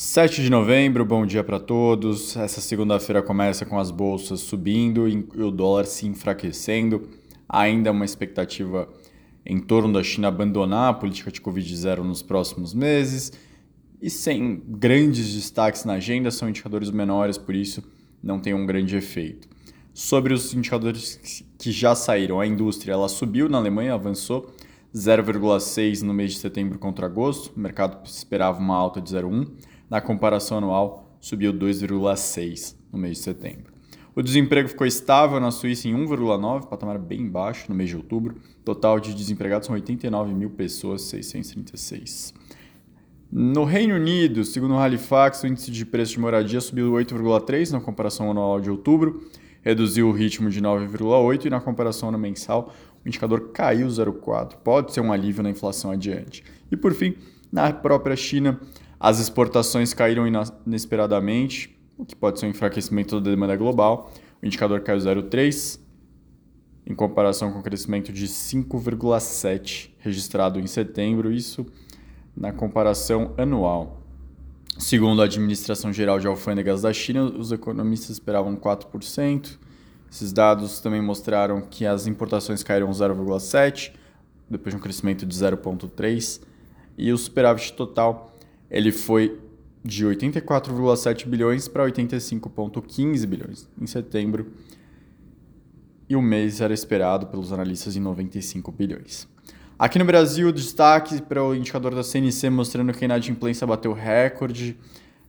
7 0.00 0.44
de 0.44 0.48
novembro, 0.48 1.04
bom 1.04 1.26
dia 1.26 1.42
para 1.42 1.58
todos. 1.58 2.36
Essa 2.36 2.60
segunda-feira 2.60 3.20
começa 3.20 3.66
com 3.66 3.80
as 3.80 3.90
bolsas 3.90 4.38
subindo 4.38 5.08
e 5.08 5.26
o 5.42 5.50
dólar 5.50 5.86
se 5.86 6.06
enfraquecendo. 6.06 7.08
Ainda 7.48 7.90
uma 7.90 8.04
expectativa 8.04 8.88
em 9.44 9.58
torno 9.58 9.92
da 9.92 10.00
China 10.04 10.28
abandonar 10.28 10.90
a 10.90 10.94
política 10.94 11.32
de 11.32 11.40
Covid-0 11.40 12.04
nos 12.04 12.22
próximos 12.22 12.72
meses. 12.72 13.32
E 14.00 14.08
sem 14.08 14.62
grandes 14.68 15.34
destaques 15.34 15.84
na 15.84 15.94
agenda, 15.94 16.30
são 16.30 16.48
indicadores 16.48 16.92
menores, 16.92 17.36
por 17.36 17.56
isso 17.56 17.82
não 18.22 18.38
tem 18.38 18.54
um 18.54 18.64
grande 18.64 18.96
efeito. 18.96 19.48
Sobre 19.92 20.32
os 20.32 20.54
indicadores 20.54 21.44
que 21.58 21.72
já 21.72 21.96
saíram, 21.96 22.38
a 22.38 22.46
indústria 22.46 22.92
ela 22.92 23.08
subiu 23.08 23.48
na 23.48 23.58
Alemanha, 23.58 23.94
avançou 23.94 24.48
0,6 24.94 26.02
no 26.02 26.14
mês 26.14 26.34
de 26.34 26.38
setembro 26.38 26.78
contra 26.78 27.06
agosto, 27.06 27.52
o 27.56 27.58
mercado 27.58 28.06
esperava 28.06 28.60
uma 28.60 28.76
alta 28.76 29.00
de 29.00 29.12
0,1 29.12 29.48
na 29.88 30.00
comparação 30.00 30.58
anual, 30.58 31.16
subiu 31.20 31.52
2,6% 31.52 32.74
no 32.92 32.98
mês 32.98 33.18
de 33.18 33.24
setembro. 33.24 33.72
O 34.14 34.22
desemprego 34.22 34.68
ficou 34.68 34.86
estável 34.86 35.38
na 35.38 35.50
Suíça 35.50 35.86
em 35.86 35.94
1,9%, 35.94 36.66
patamar 36.66 36.98
bem 36.98 37.28
baixo 37.28 37.66
no 37.68 37.74
mês 37.74 37.88
de 37.88 37.96
outubro. 37.96 38.36
Total 38.64 38.98
de 38.98 39.14
desempregados 39.14 39.66
são 39.66 39.74
89 39.74 40.34
mil 40.34 40.50
pessoas, 40.50 41.02
636. 41.02 42.34
No 43.30 43.64
Reino 43.64 43.94
Unido, 43.94 44.42
segundo 44.42 44.74
o 44.74 44.78
Halifax, 44.78 45.42
o 45.42 45.46
índice 45.46 45.70
de 45.70 45.86
preço 45.86 46.12
de 46.12 46.20
moradia 46.20 46.60
subiu 46.60 46.92
8,3% 46.92 47.72
na 47.72 47.80
comparação 47.80 48.30
anual 48.30 48.58
de 48.58 48.70
outubro, 48.70 49.28
reduziu 49.62 50.08
o 50.08 50.12
ritmo 50.12 50.50
de 50.50 50.60
9,8% 50.60 51.44
e 51.44 51.50
na 51.50 51.60
comparação 51.60 52.10
no 52.10 52.18
mensal 52.18 52.72
o 53.04 53.08
indicador 53.08 53.50
caiu 53.52 53.86
0,4%. 53.86 54.56
Pode 54.64 54.92
ser 54.92 55.00
um 55.00 55.12
alívio 55.12 55.42
na 55.42 55.50
inflação 55.50 55.90
adiante. 55.90 56.42
E 56.72 56.76
por 56.76 56.92
fim, 56.92 57.14
na 57.52 57.72
própria 57.72 58.16
China, 58.16 58.58
as 59.00 59.20
exportações 59.20 59.94
caíram 59.94 60.24
inesperadamente, 60.66 61.78
o 61.96 62.04
que 62.04 62.16
pode 62.16 62.40
ser 62.40 62.46
um 62.46 62.50
enfraquecimento 62.50 63.20
da 63.20 63.30
demanda 63.30 63.56
global. 63.56 64.10
O 64.42 64.46
indicador 64.46 64.80
caiu 64.80 64.98
0,3, 64.98 65.80
em 66.86 66.94
comparação 66.94 67.52
com 67.52 67.58
o 67.60 67.62
crescimento 67.62 68.12
de 68.12 68.26
5,7 68.26 69.90
registrado 69.98 70.58
em 70.58 70.66
setembro, 70.66 71.30
isso 71.30 71.66
na 72.36 72.52
comparação 72.52 73.34
anual. 73.36 74.02
Segundo 74.78 75.20
a 75.20 75.24
Administração 75.24 75.92
Geral 75.92 76.20
de 76.20 76.26
Alfândegas 76.26 76.82
da 76.82 76.92
China, 76.92 77.24
os 77.24 77.50
economistas 77.50 78.10
esperavam 78.10 78.56
4%. 78.56 79.58
Esses 80.10 80.32
dados 80.32 80.80
também 80.80 81.02
mostraram 81.02 81.60
que 81.60 81.84
as 81.84 82.06
importações 82.06 82.62
caíram 82.62 82.88
0,7, 82.90 83.92
depois 84.48 84.72
de 84.72 84.78
um 84.78 84.82
crescimento 84.82 85.26
de 85.26 85.36
0,3, 85.36 86.40
e 86.96 87.12
o 87.12 87.18
superávit 87.18 87.72
total 87.74 88.37
ele 88.70 88.92
foi 88.92 89.40
de 89.84 90.04
84,7 90.04 91.26
bilhões 91.26 91.68
para 91.68 91.84
85,15 91.84 93.26
bilhões 93.26 93.68
em 93.80 93.86
setembro, 93.86 94.52
e 96.08 96.16
o 96.16 96.22
mês 96.22 96.60
era 96.60 96.72
esperado 96.72 97.26
pelos 97.26 97.52
analistas 97.52 97.96
em 97.96 98.00
95 98.00 98.72
bilhões. 98.72 99.28
Aqui 99.78 99.98
no 99.98 100.04
Brasil, 100.04 100.50
destaque 100.50 101.22
para 101.22 101.44
o 101.44 101.54
indicador 101.54 101.94
da 101.94 102.02
CNC 102.02 102.50
mostrando 102.50 102.92
que 102.92 103.04
a 103.04 103.06
inadimplência 103.06 103.66
bateu 103.66 103.92
recorde. 103.92 104.76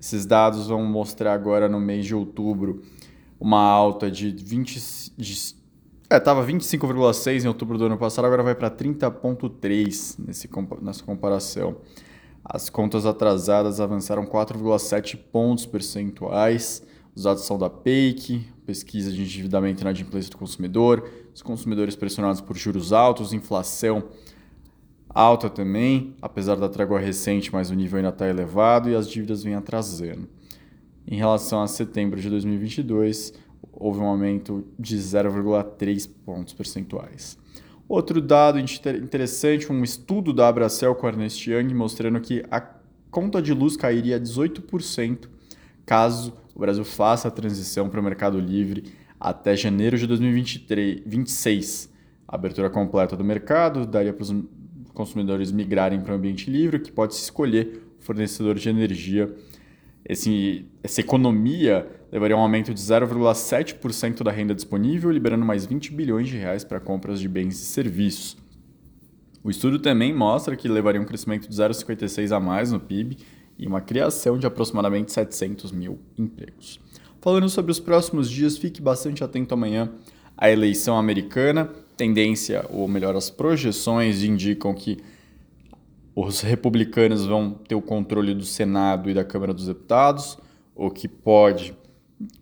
Esses 0.00 0.24
dados 0.24 0.68
vão 0.68 0.82
mostrar 0.84 1.34
agora 1.34 1.68
no 1.68 1.78
mês 1.78 2.06
de 2.06 2.14
outubro 2.14 2.82
uma 3.38 3.60
alta 3.60 4.10
de 4.10 4.30
20 4.30 5.12
de, 5.16 5.54
é, 6.08 6.16
estava 6.16 6.44
25,6 6.44 7.44
em 7.44 7.48
outubro 7.48 7.78
do 7.78 7.84
ano 7.84 7.96
passado, 7.96 8.24
agora 8.24 8.42
vai 8.42 8.54
para 8.54 8.70
30,3 8.70 10.16
nesse 10.18 10.48
nessa 10.82 11.04
comparação. 11.04 11.76
As 12.44 12.70
contas 12.70 13.06
atrasadas 13.06 13.80
avançaram 13.80 14.24
4,7 14.24 15.16
pontos 15.16 15.66
percentuais. 15.66 16.82
Os 17.14 17.24
dados 17.24 17.44
são 17.44 17.58
da 17.58 17.68
PEIC, 17.68 18.46
pesquisa 18.64 19.12
de 19.12 19.22
endividamento 19.22 19.80
e 19.80 19.82
inadimplência 19.82 20.30
do 20.30 20.38
consumidor, 20.38 21.08
os 21.34 21.42
consumidores 21.42 21.96
pressionados 21.96 22.40
por 22.40 22.56
juros 22.56 22.92
altos, 22.92 23.32
inflação 23.32 24.04
alta 25.08 25.50
também, 25.50 26.14
apesar 26.22 26.54
da 26.54 26.68
trégua 26.68 27.00
recente, 27.00 27.52
mas 27.52 27.70
o 27.70 27.74
nível 27.74 27.98
ainda 27.98 28.10
está 28.10 28.28
elevado 28.28 28.88
e 28.88 28.94
as 28.94 29.08
dívidas 29.08 29.42
vêm 29.42 29.54
atrasando. 29.54 30.28
Em 31.06 31.16
relação 31.16 31.60
a 31.60 31.66
setembro 31.66 32.20
de 32.20 32.30
2022, 32.30 33.32
houve 33.72 33.98
um 33.98 34.06
aumento 34.06 34.64
de 34.78 34.96
0,3 34.96 36.08
pontos 36.24 36.54
percentuais. 36.54 37.36
Outro 37.90 38.20
dado 38.20 38.56
interessante, 38.60 39.72
um 39.72 39.82
estudo 39.82 40.32
da 40.32 40.46
Abracel 40.46 40.94
com 40.94 41.08
Ernest 41.08 41.50
Young 41.50 41.74
mostrando 41.74 42.20
que 42.20 42.44
a 42.48 42.60
conta 43.10 43.42
de 43.42 43.52
luz 43.52 43.76
cairia 43.76 44.20
18% 44.20 45.28
caso 45.84 46.32
o 46.54 46.60
Brasil 46.60 46.84
faça 46.84 47.26
a 47.26 47.32
transição 47.32 47.88
para 47.88 47.98
o 47.98 48.02
mercado 48.04 48.38
livre 48.38 48.92
até 49.18 49.56
janeiro 49.56 49.98
de 49.98 50.06
2026. 50.06 51.92
A 52.28 52.36
abertura 52.36 52.70
completa 52.70 53.16
do 53.16 53.24
mercado 53.24 53.84
daria 53.84 54.12
para 54.12 54.22
os 54.22 54.32
consumidores 54.94 55.50
migrarem 55.50 56.00
para 56.00 56.12
o 56.12 56.16
ambiente 56.16 56.48
livre, 56.48 56.78
que 56.78 56.92
pode 56.92 57.16
se 57.16 57.24
escolher 57.24 57.82
o 57.98 58.04
fornecedor 58.04 58.54
de 58.54 58.68
energia. 58.68 59.34
Esse, 60.10 60.66
essa 60.82 61.00
economia 61.00 61.86
levaria 62.10 62.34
a 62.34 62.38
um 62.40 62.42
aumento 62.42 62.74
de 62.74 62.80
0,7% 62.80 64.24
da 64.24 64.32
renda 64.32 64.52
disponível, 64.52 65.08
liberando 65.08 65.44
mais 65.44 65.64
20 65.64 65.92
bilhões 65.92 66.26
de 66.26 66.36
reais 66.36 66.64
para 66.64 66.80
compras 66.80 67.20
de 67.20 67.28
bens 67.28 67.54
e 67.60 67.64
serviços. 67.64 68.36
O 69.44 69.48
estudo 69.48 69.78
também 69.78 70.12
mostra 70.12 70.56
que 70.56 70.66
levaria 70.66 71.00
um 71.00 71.04
crescimento 71.04 71.48
de 71.48 71.54
0,56 71.54 72.36
a 72.36 72.40
mais 72.40 72.72
no 72.72 72.80
PIB 72.80 73.18
e 73.56 73.68
uma 73.68 73.80
criação 73.80 74.36
de 74.36 74.48
aproximadamente 74.48 75.12
700 75.12 75.70
mil 75.70 76.00
empregos. 76.18 76.80
Falando 77.20 77.48
sobre 77.48 77.70
os 77.70 77.78
próximos 77.78 78.28
dias, 78.28 78.58
fique 78.58 78.82
bastante 78.82 79.22
atento 79.22 79.54
amanhã 79.54 79.92
à 80.36 80.50
eleição 80.50 80.98
americana. 80.98 81.70
Tendência, 81.96 82.66
ou 82.68 82.88
melhor, 82.88 83.14
as 83.14 83.30
projeções 83.30 84.24
indicam 84.24 84.74
que 84.74 84.98
os 86.26 86.40
republicanos 86.40 87.26
vão 87.26 87.52
ter 87.52 87.74
o 87.74 87.82
controle 87.82 88.34
do 88.34 88.44
Senado 88.44 89.08
e 89.08 89.14
da 89.14 89.24
Câmara 89.24 89.54
dos 89.54 89.66
Deputados, 89.66 90.38
o 90.74 90.90
que 90.90 91.08
pode 91.08 91.74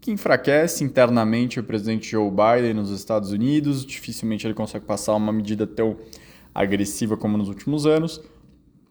que 0.00 0.10
enfraquece 0.10 0.82
internamente 0.82 1.60
o 1.60 1.64
presidente 1.64 2.12
Joe 2.12 2.30
Biden 2.30 2.74
nos 2.74 2.90
Estados 2.90 3.30
Unidos. 3.30 3.84
Dificilmente 3.84 4.46
ele 4.46 4.54
consegue 4.54 4.86
passar 4.86 5.14
uma 5.14 5.32
medida 5.32 5.66
tão 5.66 5.96
agressiva 6.54 7.16
como 7.16 7.36
nos 7.36 7.48
últimos 7.48 7.86
anos, 7.86 8.22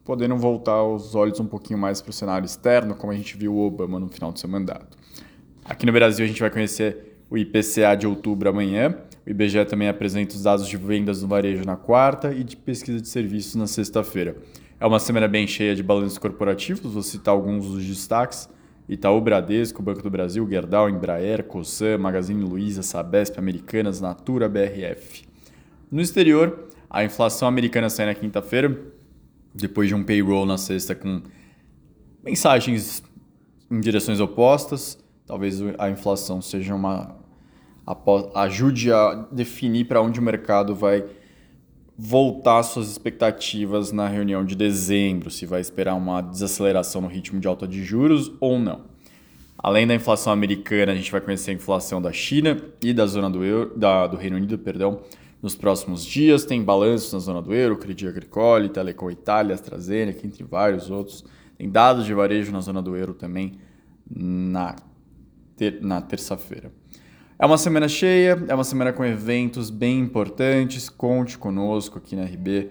podendo 0.04 0.36
voltar 0.36 0.84
os 0.84 1.14
olhos 1.16 1.40
um 1.40 1.46
pouquinho 1.46 1.78
mais 1.78 2.00
para 2.00 2.10
o 2.10 2.12
cenário 2.12 2.46
externo, 2.46 2.94
como 2.94 3.12
a 3.12 3.16
gente 3.16 3.36
viu 3.36 3.54
o 3.54 3.66
Obama 3.66 3.98
no 3.98 4.08
final 4.08 4.30
do 4.30 4.38
seu 4.38 4.48
mandato. 4.48 4.96
Aqui 5.64 5.84
no 5.84 5.92
Brasil 5.92 6.24
a 6.24 6.28
gente 6.28 6.40
vai 6.40 6.50
conhecer 6.50 7.18
o 7.28 7.36
IPCA 7.36 7.96
de 7.98 8.06
outubro 8.06 8.48
amanhã. 8.48 8.96
O 9.26 9.30
IBGE 9.30 9.64
também 9.64 9.88
apresenta 9.88 10.36
os 10.36 10.44
dados 10.44 10.68
de 10.68 10.76
vendas 10.76 11.22
no 11.22 11.26
varejo 11.26 11.64
na 11.64 11.74
quarta 11.74 12.32
e 12.32 12.44
de 12.44 12.56
pesquisa 12.56 13.00
de 13.00 13.08
serviços 13.08 13.56
na 13.56 13.66
sexta-feira. 13.66 14.36
É 14.78 14.84
uma 14.84 14.98
semana 14.98 15.26
bem 15.26 15.46
cheia 15.46 15.74
de 15.74 15.82
balanços 15.82 16.18
corporativos, 16.18 16.92
vou 16.92 17.02
citar 17.02 17.32
alguns 17.32 17.66
dos 17.66 17.82
destaques. 17.82 18.46
Itaú 18.86 19.20
Bradesco, 19.22 19.82
Banco 19.82 20.02
do 20.02 20.10
Brasil, 20.10 20.46
Gerdau, 20.48 20.90
Embraer, 20.90 21.44
Cosan, 21.44 21.96
Magazine 21.96 22.44
Luiza, 22.44 22.82
Sabesp, 22.82 23.38
Americanas, 23.38 24.02
Natura, 24.02 24.48
BRF. 24.50 25.24
No 25.90 26.00
exterior, 26.00 26.68
a 26.90 27.02
inflação 27.02 27.48
americana 27.48 27.88
sai 27.88 28.04
na 28.06 28.14
quinta-feira, 28.14 28.78
depois 29.54 29.88
de 29.88 29.94
um 29.94 30.04
payroll 30.04 30.44
na 30.44 30.58
sexta 30.58 30.94
com 30.94 31.22
mensagens 32.22 33.02
em 33.70 33.80
direções 33.80 34.20
opostas. 34.20 34.98
Talvez 35.26 35.58
a 35.78 35.88
inflação 35.88 36.42
seja 36.42 36.74
uma 36.74 37.16
ajude 38.34 38.92
a 38.92 39.26
definir 39.32 39.86
para 39.86 40.02
onde 40.02 40.20
o 40.20 40.22
mercado 40.22 40.74
vai 40.74 41.02
voltar 41.98 42.62
suas 42.62 42.90
expectativas 42.90 43.90
na 43.90 44.06
reunião 44.06 44.44
de 44.44 44.54
dezembro, 44.54 45.30
se 45.30 45.46
vai 45.46 45.60
esperar 45.60 45.94
uma 45.94 46.20
desaceleração 46.20 47.00
no 47.00 47.08
ritmo 47.08 47.40
de 47.40 47.48
alta 47.48 47.66
de 47.66 47.82
juros 47.82 48.30
ou 48.38 48.58
não. 48.58 48.82
Além 49.58 49.86
da 49.86 49.94
inflação 49.94 50.32
americana, 50.32 50.92
a 50.92 50.94
gente 50.94 51.10
vai 51.10 51.20
conhecer 51.20 51.52
a 51.52 51.54
inflação 51.54 52.00
da 52.00 52.12
China 52.12 52.60
e 52.82 52.92
da 52.92 53.06
zona 53.06 53.30
do, 53.30 53.42
euro, 53.42 53.72
da, 53.76 54.06
do 54.06 54.16
Reino 54.16 54.36
Unido, 54.36 54.58
perdão, 54.58 55.00
nos 55.42 55.56
próximos 55.56 56.04
dias. 56.04 56.44
Tem 56.44 56.62
balanços 56.62 57.12
na 57.14 57.18
zona 57.18 57.40
do 57.40 57.54
euro, 57.54 57.78
Crédit 57.78 58.06
Agricole, 58.06 58.68
Telecom 58.68 59.10
Itália, 59.10 59.54
AstraZeneca, 59.54 60.26
entre 60.26 60.44
vários 60.44 60.90
outros. 60.90 61.24
Tem 61.56 61.70
dados 61.70 62.04
de 62.04 62.12
varejo 62.12 62.52
na 62.52 62.60
zona 62.60 62.82
do 62.82 62.94
euro 62.94 63.14
também 63.14 63.58
na, 64.08 64.76
ter, 65.56 65.80
na 65.80 66.02
terça-feira. 66.02 66.70
É 67.38 67.44
uma 67.44 67.58
semana 67.58 67.86
cheia, 67.86 68.42
é 68.48 68.54
uma 68.54 68.64
semana 68.64 68.94
com 68.94 69.04
eventos 69.04 69.68
bem 69.68 70.00
importantes. 70.00 70.88
Conte 70.88 71.36
conosco 71.36 71.98
aqui 71.98 72.16
na 72.16 72.24
RB 72.24 72.70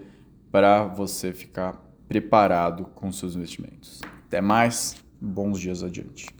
para 0.50 0.82
você 0.82 1.32
ficar 1.32 1.80
preparado 2.08 2.86
com 2.86 3.12
seus 3.12 3.36
investimentos. 3.36 4.00
Até 4.26 4.40
mais, 4.40 4.96
bons 5.20 5.60
dias 5.60 5.84
adiante. 5.84 6.35